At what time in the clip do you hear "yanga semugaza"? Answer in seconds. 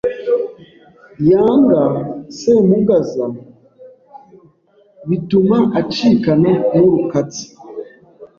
1.29-3.25